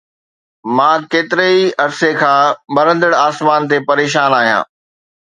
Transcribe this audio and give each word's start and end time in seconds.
مان 0.75 0.99
ڪيتري 1.11 1.45
ئي 1.51 1.61
عرصي 1.83 2.11
کان 2.21 2.45
ٻرندڙ 2.75 3.11
آسمان 3.27 3.61
تي 3.69 3.77
پريشان 3.89 4.29
آهيان 4.39 4.63